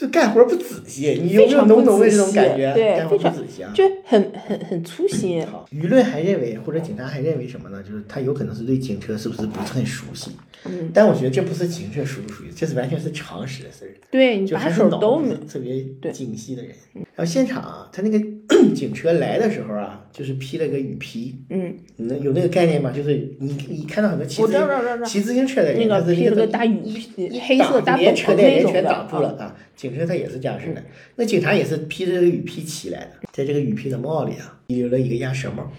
[0.00, 2.72] 就干活不仔细，你有没有浓浓的这种感觉？
[2.72, 3.70] 对干活不仔细啊。
[3.74, 7.82] 就很很很粗心，好，舆论还认为，或者警察还认为什么呢？
[7.82, 10.30] 就是他有可能是对警车是不是不是很熟悉。
[10.64, 13.92] 嗯，但我觉得这不是警车熟不熟悉，这是完全是常识的事儿。
[14.10, 16.72] 对你把就还是脑手都没子，特别对精细的人。
[16.94, 18.18] 然后现场啊，他那个
[18.74, 21.74] 警车来的时候啊，就是披了个雨披，嗯，
[22.22, 22.90] 有那个概念吗？
[22.90, 29.56] 就是你你看到很多骑自知道知道知道知道骑自行车的人，那个披了个大雨一披一黑色大连斗篷车带连那种的全挡住了啊啊。
[29.80, 30.84] 警车它也是这样式的，
[31.16, 35.72] 那警察也是披着这个雨披骑来的，在这个雨披的帽里啊，遗留了一个鸭舌帽，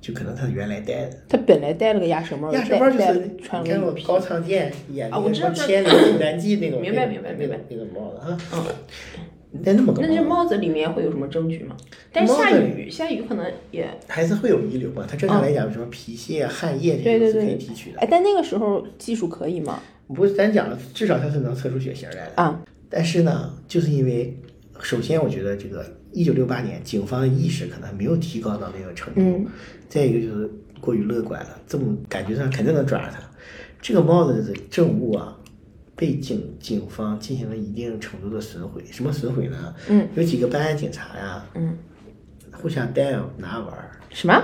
[0.00, 1.10] 就可能他原来戴的。
[1.28, 3.64] 他本来戴了个鸭舌帽，鸭舌帽就是穿
[4.06, 8.38] 高仓健演的那个千里木兰记》那种，明白明白明白那种帽子啊。
[9.52, 11.76] 嗯，戴那么个那这帽子，里面会有什么证据吗？
[12.12, 15.04] 但是下雨，下雨可能也，还是会有遗留嘛？
[15.10, 17.98] 它正常来讲，什么皮屑啊、汗液这些都是可以提取的。
[17.98, 19.82] 哎，但那个时候技术可以吗？
[20.06, 22.32] 不是咱讲了，至少它是能测出血型来的。
[22.36, 24.36] 啊，但是呢，就是因为，
[24.80, 29.46] 首先我觉得这个一九六八年警方的意识可能还没有提高到那个程度，嗯
[29.88, 33.18] 再一个就是过于乐观了，这么感觉上肯定能抓着他。
[33.80, 35.36] 这个帽子的证物啊，
[35.94, 38.82] 被警警方进行了一定程度的损毁。
[38.90, 39.74] 什么损毁呢？
[39.88, 41.76] 嗯，有几个办案警察呀，嗯，
[42.52, 43.90] 互相带拿玩儿。
[44.10, 44.34] 什么？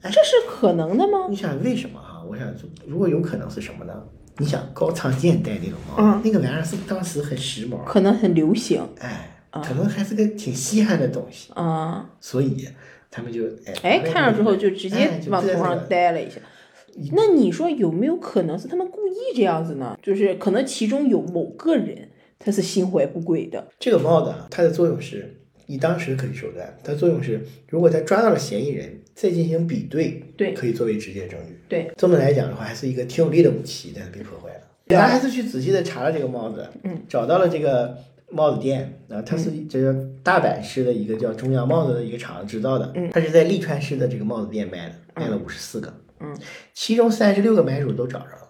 [0.00, 1.26] 哎这是可能的吗？
[1.28, 2.22] 你想为什么哈？
[2.28, 2.52] 我想，
[2.86, 3.92] 如果有可能是什么呢？
[4.38, 12.10] 你想高仓健戴那种帽，嗯那个玩意儿是当时很时髦，可能很流行哎，可能还是个挺稀罕的东西，啊。
[12.20, 12.68] 所以
[13.10, 16.40] 他们就哎哎，看上之后就就直接往头上戴了一下。
[17.12, 19.96] 那你说有没有可能是他们故意这样子呢？
[20.02, 23.68] 就是可能其中有某个人他是心怀不轨的。
[23.78, 25.37] 这个帽子啊，它的作用是
[25.68, 31.56] 以当时可以手段，它作用是，如果他抓到了嫌疑人，再进行比对，对可以作为直接证据。
[31.68, 34.60] 对，这么来讲的话，还是一个挺有力的武器，但是被破坏了。
[34.86, 37.98] 对啊咱还是去仔细的查了这个帽子，嗯，找到了这个
[38.30, 46.34] 帽子店啊，它是这个大阪市的一个叫中央帽子的一个厂制造的，嗯它是在利川市的这个帽子店卖的，卖了五十四个，嗯，
[46.72, 48.47] 其中三十六个买主都找着了，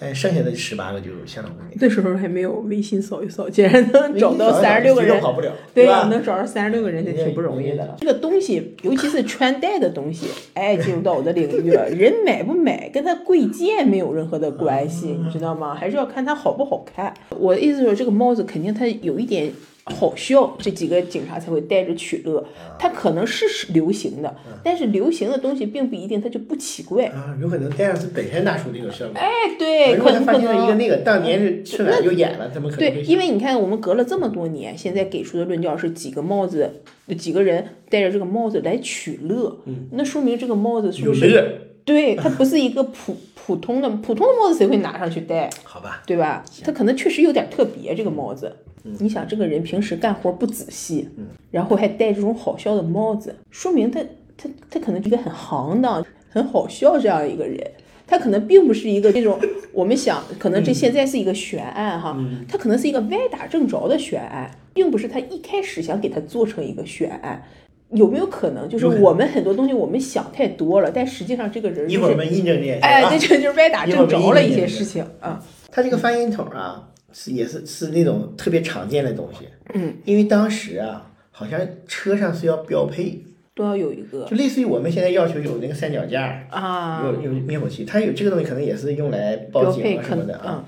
[0.00, 1.72] 但剩下的十八个就相当不明。
[1.78, 6.08] 那时候还没有微信扫一扫，竟然能找到三十六个人，跑不了，对呀、吧？
[6.08, 7.96] 能找到三十六个人就挺不容易的了。
[8.00, 11.88] 这个东西，尤其是穿戴的东西，哎，进入到我的领域了。
[11.90, 15.74] 人买不买跟他贵贱没有任何的关系，你知道吗？
[15.74, 17.12] 还是要看它好不好看。
[17.38, 19.52] 我的意思是说，这个帽子肯定它有一点
[19.84, 22.46] 好笑，这几个警察才会戴着取乐。
[22.78, 27.06] 他可能是流行的，但是流行的东西并不一定他就不奇怪。
[27.06, 29.14] 啊，有可能戴上是本身拿出那种效果。
[29.16, 30.74] 哎，对，可能发现了一个。
[30.74, 36.82] 那个当年是春晚就演了，怎么可能对，因为你看，我们隔了这么多年，现在给出的论调是几个帽子，
[37.18, 39.58] 几个人戴着这个帽子来取乐，
[39.92, 41.66] 那说明这个帽子是不是？
[41.84, 46.44] 对，它不是一个普普通的普通的帽子，谁会拿上去戴，好吧，对吧？
[46.62, 48.54] 它可能确实有点特别，这个帽子。
[48.84, 48.96] 嗯。
[49.00, 51.08] 你想，这个人平时干活不仔细，
[51.50, 54.00] 然后还戴这种好笑的帽子，说明他
[54.36, 57.58] 他他可能是一个很行当、很好笑这样一个人。
[58.06, 59.38] 他可能并不是一个这种
[59.72, 67.44] 我们想，可能这现在是一个悬案哈，他可能是一个歪打正着的悬案，并不是他一开始想给他做成一个悬案。
[67.92, 75.40] 有没有可能，就是我们很多东西我们想太多了，但实际上这个人一会儿我们印证这哎，这就就是歪打正着了一些事情啊。
[75.70, 83.24] 他这个翻音筒啊，是也是是那种特别常见的东西，嗯，因为当时啊，好像车上是要标配。
[83.52, 90.64] 都要有一个，就类似于我们现在要求有那个三脚架啊，有有灭火器，它有这个东西可能也是用来报警啊什么的啊。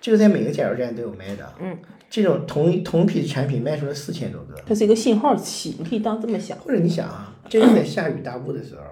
[0.00, 1.54] 这个在每个加油站都有卖的。
[1.60, 1.78] 嗯，
[2.10, 4.54] 这种同同批的产品卖出了四千多个。
[4.66, 6.58] 它是一个信号器，你可以当这么想。
[6.58, 8.82] 或者你想啊，这是在下雨大雾的时候，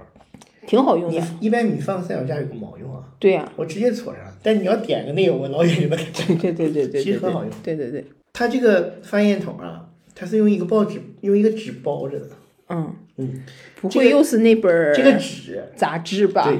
[0.66, 1.18] 挺好用的。
[1.18, 3.02] 你一般你放三脚架有个毛用啊？
[3.18, 4.22] 对呀，我直接戳上。
[4.42, 6.38] 但你要点个那个，我老远就能看见。
[6.38, 7.52] 对对对对，其实很好用。
[7.62, 12.28] 对对对，它这个翻烟筒啊，它是用一个报纸，用一个纸包着的。
[12.68, 13.42] 嗯嗯，
[13.80, 16.50] 不会又是那本这个纸杂志吧？
[16.50, 16.58] 对，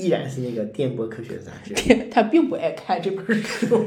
[0.00, 1.74] 依然是那个电波科学杂志。
[2.10, 3.76] 他并不爱看这本书，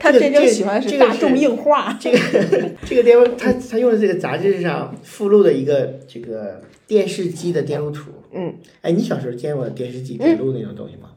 [0.00, 1.96] 他真正喜欢是大众硬化。
[2.00, 2.18] 这个
[2.84, 8.10] 这个电路，他他用的这个杂志上附录的一个这个电视机的电路图。
[8.32, 11.10] 嗯，哎，你小时候见过电视机电路那种东西吗？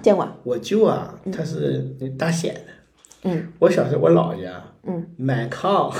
[0.00, 0.26] 见过。
[0.44, 1.84] 我舅啊，他是
[2.16, 2.60] 大显的。
[3.24, 5.92] 嗯，我小时候我姥家，嗯，满炕。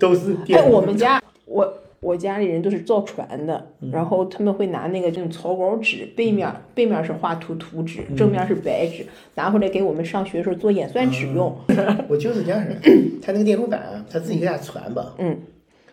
[0.00, 1.72] 都是电哎，我们家我
[2.04, 11.56] 我家里人都是造船的，然后他们会拿那个这种草稿纸，背面背面是画图图纸，正面是白纸，拿回来给我们上学的时候做演算纸用。
[12.06, 12.76] 我就是这样式
[13.22, 15.34] 他那个电路板他自己给他传吧，嗯，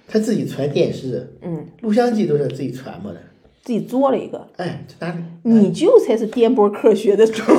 [0.05, 3.21] 他自己传电视，嗯，录像机都是自己传吧的，
[3.61, 4.47] 自己做了一个。
[4.57, 7.41] 哎，拿你舅才是颠簸科学的主。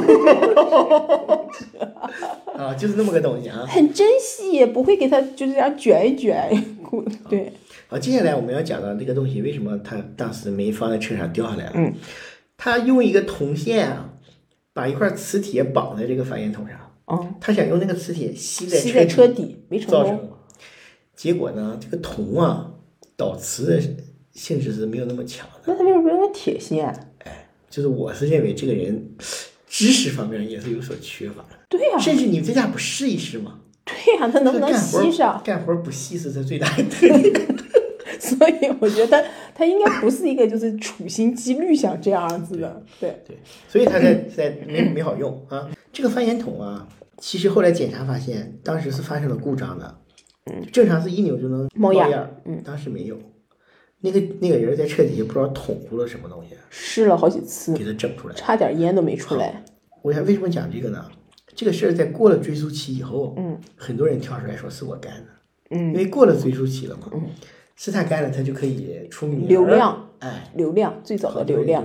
[2.57, 6.49] 啊，就是那么个东西啊，很珍惜，不会给他就这样卷一卷，
[7.29, 7.53] 对。
[7.89, 11.73] 好，接下来我们要讲到这个东西为什么他当时没放在车上掉下来了？
[11.75, 11.93] 嗯，
[12.57, 14.15] 他用一个铜线啊，
[14.73, 20.31] 把一块磁铁绑在这个发烟筒上，哦，他想用那个磁铁吸在车车底，没成功。
[21.17, 22.73] 结果呢，这个铜啊，
[23.17, 23.81] 导磁的
[24.33, 25.61] 性质是没有那么强的。
[25.67, 26.87] 那他为什么用铁线？
[27.25, 29.15] 哎，就是我是认为这个人。
[29.75, 33.59] 知识方面也是有所缺乏的，对呀，甚至你在家不试一试吗？
[33.87, 35.41] 对呀，他能不能吸上？
[35.43, 37.57] 干活不细是他最大的特 点。
[38.21, 43.39] 所以我觉得他应该不是一个就是处心积虑想这样子的，对对。
[43.67, 45.67] 所以他才才没没好用啊。
[45.91, 49.99] 这个翻烟筒啊，其实后来检查发现，当时是发生了故障的。
[50.53, 53.19] 嗯，正常是一扭就能冒烟，嗯，当时没有。
[54.03, 59.65] 那个那个人在车底下不知道捅咕了什么东西，试了好几次，给他整出来，差点烟都没出来。
[60.03, 61.07] 我想为什么讲这个呢？
[61.55, 65.27] 这个事儿在过了追溯期以后，嗯，很多人跳出来说是我干的，
[65.71, 67.23] 嗯，因为过了追溯期了嘛，嗯，
[67.77, 71.85] 是他干的，他就可以出名，流量，哎，流量最早的流量。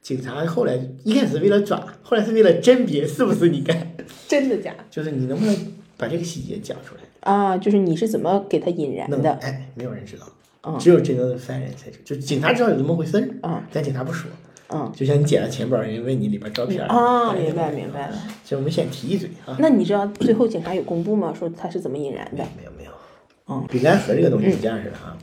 [0.00, 3.94] 警察后来一开始为了抓，后来是为了甄别是不是你干，
[4.26, 4.74] 真的假？
[4.90, 5.54] 就是你能不能
[5.96, 7.58] 把这个细节讲出来啊？
[7.58, 9.32] 就是你是怎么给他引燃的？
[9.42, 10.26] 哎，没有人知道。
[10.78, 14.30] 只有真正的犯人才知，就警察知道有这么回事儿，嗯，但警察不说，
[14.68, 18.16] 嗯，就像你捡了钱包，人家问你里边照片啊，明白明白了。
[18.44, 19.56] 所以我们先提一嘴啊。
[19.58, 21.34] 那你知道最后警察有公布吗？
[21.36, 22.44] 说他是怎么引燃的？
[22.56, 22.90] 没有没有。
[23.48, 25.16] 嗯，饼干盒这个东西是这样式的啊，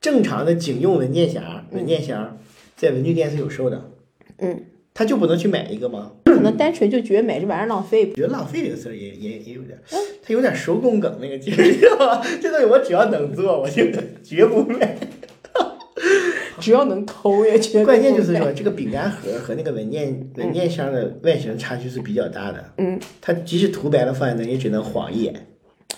[0.00, 2.38] 正常的警用文件夹、文件箱
[2.76, 3.90] 在文具店是有售的，
[4.38, 4.64] 嗯。
[4.94, 6.12] 他就不能去买一个吗？
[6.34, 8.12] 可能单纯就觉得买这玩意儿浪费。
[8.12, 9.78] 觉得浪费这个事儿也也也有点，
[10.22, 12.26] 他有点手工梗那个劲儿，知道吧？
[12.40, 13.84] 这东西我只要能做，我就
[14.22, 14.96] 绝不买。
[16.58, 22.72] 只要能偷也绝关键就是说，这个饼干盒和那个文件文件箱的外形差距是比较大的。
[22.78, 22.98] 嗯。
[23.20, 25.46] 它即使涂白了放在那，也只能晃一眼。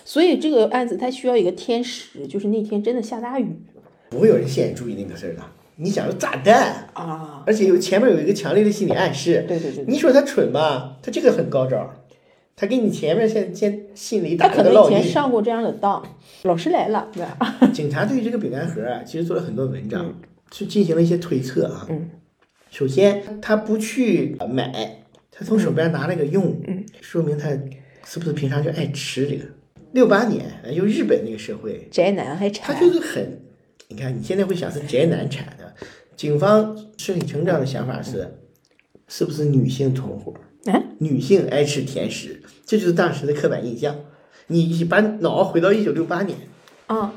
[0.05, 3.47] 所以这个案子它需要一个天时，就是那天真的下大雨。
[4.11, 5.42] 不会有人先注意那个事儿的。
[5.76, 9.44] 你想要炸弹啊，而且有前面有一个强烈的心理暗示。
[9.48, 9.84] 对对对。
[9.87, 10.96] 你说他蠢吧？
[11.02, 11.92] 他这个很高招，
[12.54, 16.02] 他给你前面先先心里打个他可能以前上过这样的当，
[16.42, 17.08] 老师来了。
[17.74, 20.14] 警察对于这个饼干盒啊，其实做了很多文章，
[20.50, 21.87] 去进行了一些推测啊。
[21.90, 22.10] 嗯。
[22.70, 27.50] 首先，他不去买，他从手边拿了个用，嗯，说明他
[28.04, 29.44] 是不是平常就爱吃这个。
[29.92, 32.74] 六八年，就日本那个社会，宅男还馋。
[32.74, 33.40] 他就是很。
[33.87, 35.63] 你看，你现在会想是宅男产的，
[36.16, 38.38] 警方顺理成章的想法是，
[39.09, 40.33] 是不是女性同伙？
[40.98, 43.94] 女性爱吃甜食，这就是当时的刻板印象。
[44.46, 46.38] 你把脑回到一九六八年，
[46.87, 47.12] 啊，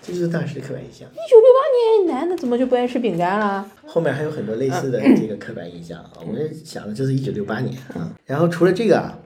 [0.00, 1.08] 这就是当时的刻板印象。
[1.12, 3.70] 一九六八年，男的怎么就不爱吃饼干了？
[3.86, 6.12] 后面还有很多类似的这个刻板印象啊。
[6.26, 8.16] 我们想的就是一九六八年啊。
[8.24, 9.18] 然后除了这个啊，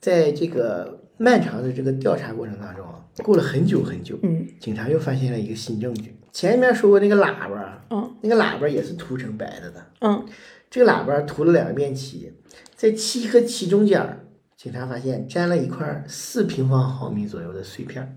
[0.00, 3.04] 在这个漫长的这个调查过程当中啊。
[3.24, 6.14] 过了很久很久，嗯，警察又发现了一个新证据。
[6.38, 9.84] 前面说过那个喇叭，嗯，那个喇叭也是涂成白的的。
[10.02, 10.24] 嗯，
[10.70, 12.32] 这个喇叭涂了两个面漆，
[12.76, 14.20] 在漆和漆中间儿，
[14.56, 18.14] 警察发现粘了一块四平方毫米左右的碎片儿，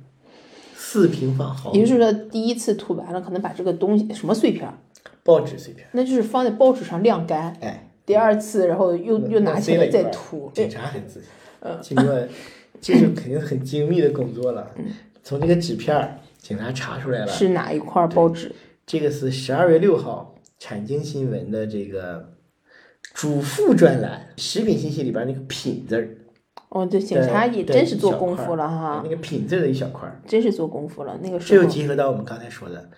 [0.76, 1.80] 四平方毫米。
[1.80, 4.78] 也就是说，第一次涂完了，可能把这个东西什么碎片儿，
[5.24, 7.58] 报纸碎片，那就是放在报纸上晾干。
[7.60, 10.52] 哎，第二次，然后又又拿起来再涂。
[10.54, 11.28] 警察很仔细，
[11.82, 12.16] 经过
[12.80, 14.70] 这就肯定很精密的工作了。
[15.24, 18.52] 从这个纸片儿，警察查出来了，是哪一块报纸？
[18.86, 22.34] 这个是十二月六号产经新闻的这个
[23.14, 26.18] 主妇专栏，食品信息里边那个品字儿。
[26.70, 31.20] 哦，对，警察也真是做功夫了哈，那个品字的一小块儿，真是做功夫了。
[31.22, 32.90] 那个这时候又结合到我们刚才说的，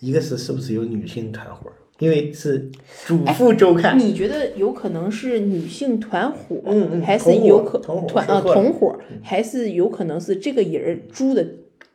[0.00, 2.70] 一个是是不是有女性团伙，因为是
[3.06, 11.46] 主妇周刊，你觉得有可能是女性团伙，嗯嗯还是有可同伙团啊同伙，还是有可能是这个人儿住的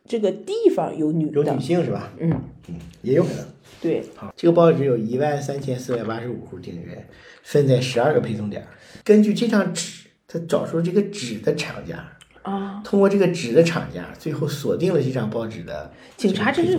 [0.06, 1.60] 这个地方有女有女？
[1.60, 2.12] 性是吧？
[2.18, 2.30] 嗯，
[2.68, 3.44] 嗯，也有可能。
[3.82, 7.06] 对，好，这个报纸有一万三千四百八十五户订阅，
[7.42, 8.66] 分在十二个配送点。
[9.04, 16.78] 根据这张纸，他找出这个纸的厂家，啊，通过这个纸的厂家，最后锁定了这张报纸的警察真是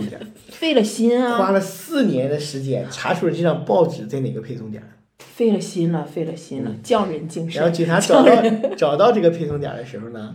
[0.50, 4.82] 费了心啊，花了四年的时间查出了这张报纸在哪个配送点。
[5.18, 7.60] 费了心了，费了心了，匠人精神。
[7.60, 8.32] 然后警察找到
[8.76, 10.34] 找到这个配送点的时候呢，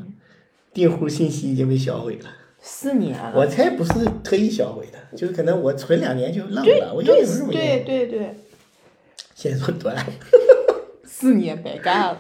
[0.74, 2.30] 订户信息已经被销毁了。
[2.66, 3.92] 四年了，我才不是
[4.24, 7.86] 特意销毁的，就是可能我存两年就浪对了，我要对有什么对用？
[7.86, 8.36] 对对，
[9.36, 10.02] 现在做多了。
[11.04, 12.18] 四年白干了。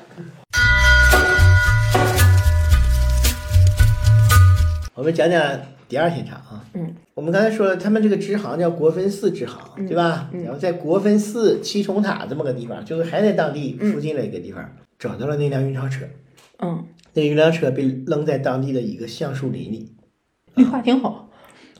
[4.94, 6.66] 我们讲讲第二现场啊。
[6.74, 6.94] 嗯。
[7.14, 10.30] 我们刚才说了，他们这个支行叫国分寺支行，对吧？
[10.44, 16.04] 然后在国分寺七重塔这么个地方，就是还在当地附近的一个地方，找到了那辆运钞车。
[16.60, 19.94] 嗯，那运钞车被扔在当地的一个橡树林里，
[20.56, 21.30] 绿化挺好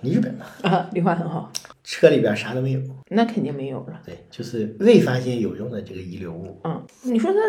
[0.02, 1.52] 日本嘛，啊，绿化很好，
[1.84, 2.82] 车里边啥都没有。
[3.10, 4.02] 那肯定没有了。
[4.06, 6.60] 对，就是未发现有用的这个遗留物。
[6.64, 7.40] 嗯，你说他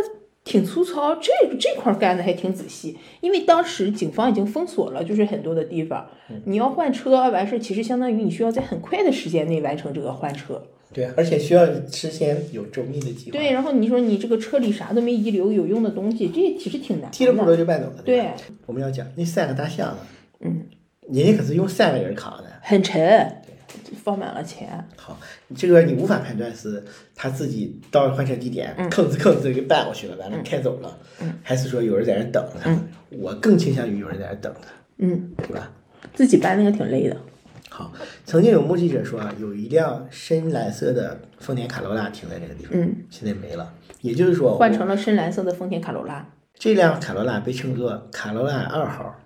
[0.44, 6.06] 挺粗糙，这这块儿干的还挺仔细，因为当时警方已经封锁了，就是很多的地方，
[6.44, 10.62] 你要换车完事儿，其实相当于你需要在很快的时间内完成这个换车。
[10.92, 13.36] 对，而且需要事先有周密的计划。
[13.36, 17.46] 对，，然后你说你这个车里啥都没遗留有用的东西，这其实挺难提了不的。
[17.46, 17.94] 着就搬走了。
[17.94, 18.30] 吧对，
[18.66, 20.13] 我们要讲那三个大箱子，嗯，
[21.10, 22.44] 人家可是用三个人扛的。
[22.62, 23.42] 很沉，
[24.02, 24.82] 放满了钱。
[24.96, 25.18] 好，
[25.54, 26.82] 这个你无法判断是
[27.14, 30.98] 他自己到了换车地点，吭哧吭哧给搬过去了，完了开走了，
[31.42, 32.74] 还是说有人在那等着他？
[33.10, 35.70] 我更倾向于有人在那等他，嗯，对吧？
[36.14, 37.16] 自己搬那个挺累的。
[37.68, 37.92] 好，
[38.24, 43.74] 曾经有目击者说啊，有一辆深蓝色的丰田卡罗拉停在这个地方，嗯，现在没了。
[44.00, 46.26] 也就是说，换成了深蓝色的丰田卡罗拉。
[46.54, 49.16] 这辆卡罗拉被称作卡罗拉二号。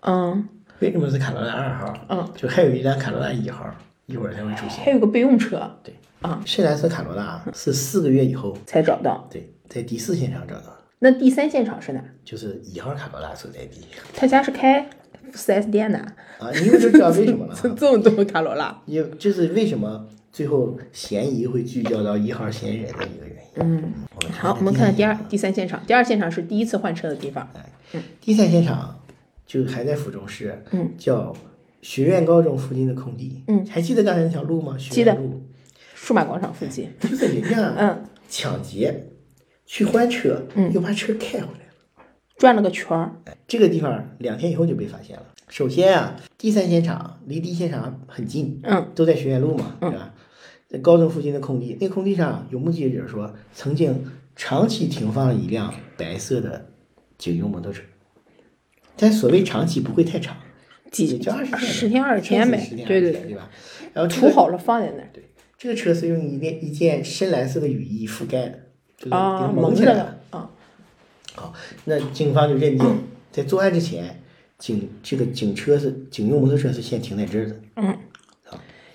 [0.00, 0.48] 嗯
[0.80, 1.94] 为什么是卡罗拉二号？
[2.08, 3.64] 嗯，就还有一辆卡罗拉一号，
[4.06, 4.84] 一会儿才会出现。
[4.84, 9.26] 还有个备用车对，啊，深蓝色卡罗拉是四个月以后，才找到。
[9.30, 12.02] 对，在第四现场找到的，那第三现场是哪？
[12.24, 13.82] 就是一号卡罗拉所在地。
[14.14, 14.86] 他家是开
[15.32, 15.98] 四 S 店的，
[16.38, 17.68] 啊，你们就知道为什么了哈。
[17.78, 18.76] 这么多卡罗拉。
[18.86, 23.42] 也就是为什么最后嫌疑会聚焦到一号嫌疑人的一个原因。
[23.56, 23.92] 嗯，
[24.32, 25.80] 好，我们看第二、第三现场。
[25.86, 27.48] 第二现场是第一次换车的地方。
[28.20, 29.00] 第三现场
[29.46, 31.34] 就还在府中市，嗯，叫
[31.82, 34.76] 学院高中附近的空地，嗯，还记得刚才那条路吗？
[34.78, 35.42] 学记得院路，
[35.94, 36.90] 数码广场附近。
[37.00, 39.08] 就在人家嗯，抢劫
[39.66, 42.04] 去换车，嗯又把车开回来了。
[42.36, 43.12] 转了个圈儿。
[43.46, 45.22] 这个地方两天以后就被发现了。
[45.48, 50.14] 首先啊，第三现场离第一现场很近，嗯，都在学院路嘛，对吧？
[50.66, 54.04] 在高中附近的空地，那空地上有目击者说，曾经
[54.34, 56.66] 长期停放了一辆白色的
[57.18, 57.82] 警用摩托车。
[58.96, 60.36] 但所谓长期不会太长，
[60.90, 63.50] 几也就二十天，十天二十天呗对对对对吧？
[63.92, 65.08] 然后这个涂好了放在那儿。
[65.12, 65.24] 对
[65.56, 68.60] 这个车是用一件一件深蓝色的雨衣覆盖的，
[68.98, 70.20] 就是给啊，蒙蒙起来的。
[70.30, 70.50] 啊，
[71.34, 71.54] 好，
[71.84, 72.86] 那警方就认定，
[73.32, 74.20] 在作案之前，
[74.58, 77.56] 警这个警车是警用摩托车是先停在这儿的。
[77.76, 77.98] 嗯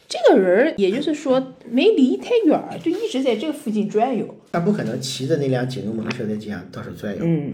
[0.08, 4.36] 这个人也就是说没离太远，就一直在这个附近转悠。
[4.52, 7.54] 他不可能骑着那辆警用摩托车在街上到处转悠，嗯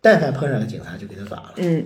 [0.00, 1.54] 但凡碰上个警察就给他抓了。
[1.56, 1.84] 嗯，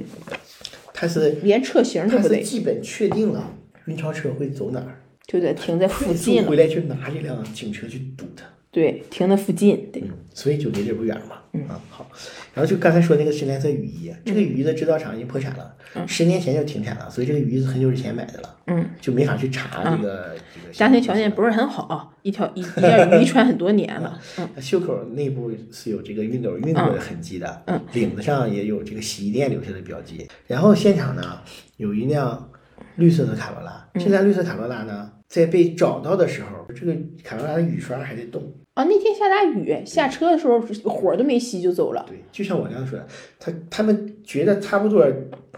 [0.93, 3.55] 他是连车型都他不对，是基本确定了
[3.87, 6.49] 运钞车会走哪儿，就得停在附近了。
[6.49, 8.45] 回来去拿这辆警车去堵他。
[8.73, 9.91] 对，停在附近。
[9.93, 11.37] 对，嗯，所以就离这不远嘛。
[11.53, 12.09] 嗯啊，好，
[12.55, 15.75] 然后就刚才说那个深蓝色雨衣，这个雨衣的制造厂已经破产了，
[16.07, 24.17] 十年前就停产了，所以这个雨衣是很久之前买的了，嗯，就没法去查这个这个家庭条件不是很好，一条一一件雨衣穿很多年了。
[24.39, 30.29] 嗯，袖口内部是有这个熨斗熨过的痕迹的，嗯，领子上也有这个洗衣店留下的标记。
[30.47, 31.41] 然后现场呢
[31.79, 32.49] 有一辆
[32.95, 38.53] 绿色的卡罗拉，这辆绿色卡罗拉呢在被找到的时候，这个卡罗拉的雨刷还在动。
[38.75, 42.05] 啊，那天下大雨，下车的时候火都没熄就走了。
[42.09, 43.07] 对，就像我刚才说的，
[43.39, 45.07] 他他们觉得差不多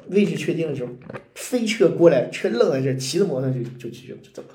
[0.08, 0.92] 位置确定的时候，
[1.34, 4.48] 飞车过来，车愣在这儿，骑着摩托就就就就走了。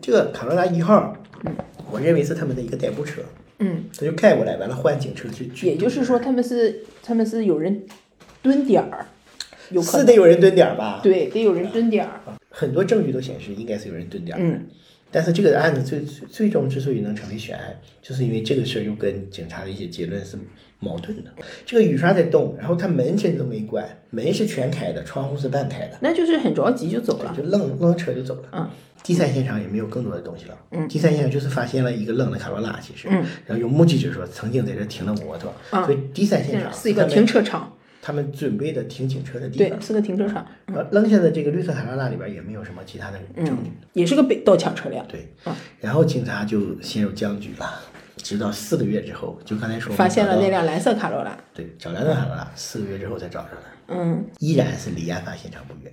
[0.00, 1.16] 这个卡罗拉一号，
[1.92, 3.22] 我认为是他们的一个代步车，
[3.60, 5.46] 嗯，他就开过来，完了换警车去。
[5.48, 7.84] 去也就是说，他们是他们是有人
[8.42, 9.06] 蹲点儿，
[9.70, 10.98] 有是得有人蹲点儿吧？
[11.00, 12.20] 对，得有人蹲点儿。
[12.56, 14.40] 很多证据都显示应该是有人蹲点儿。
[14.40, 14.64] 嗯，
[15.10, 20.38] 但是这个案子最最最终之所以能成为悬案，就是因为这个事儿又跟警察的一些结论是
[20.78, 21.30] 矛盾的。
[21.66, 27.34] 这个雨刷在动，然后他门甚至都没关，门是全开的，窗户是半开的，那就是很着急就走了。
[27.36, 28.48] 就愣愣车就走了。
[28.52, 28.70] 嗯，
[29.02, 30.58] 第三现场也没有更多的东西了。
[30.70, 37.72] 嗯第三现场就是发现了一个愣的卡罗拉，其实，嗯，然后有目击者说曾经在这停了摩托，嗯所以第三现场是一个停车场，
[38.06, 39.70] 他们准备的停警车的地方，。
[39.70, 43.72] 对是个停车场，呃，扔下的这个绿色卡罗拉里边也没有什么其他的证据。
[43.94, 45.06] 也是个被盗抢车辆。
[45.08, 47.80] 对嗯，然后警察就陷入僵局了，
[48.18, 51.34] 直到四个月之后，就刚才说发现了那辆蓝色卡罗拉。
[51.54, 55.90] 对找蓝色卡罗拉，四个月之后才找上的，嗯，依然是离案发现场不远。